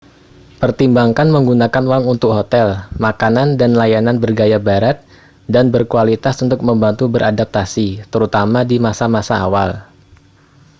pertimbangkan 0.61 1.27
menggunakan 1.35 1.83
uang 1.89 2.03
untuk 2.17 2.31
hotel 2.37 2.67
makanan 3.05 3.49
dan 3.59 3.71
layanan 3.81 4.17
bergaya 4.23 4.57
barat 4.67 4.97
dan 5.53 5.65
berkualitas 5.73 6.35
untuk 6.45 6.59
membantu 6.67 7.03
beradaptasi 7.15 7.87
terutama 8.13 8.59
di 8.71 8.77
masa-masa 8.87 9.35
awal 9.47 9.71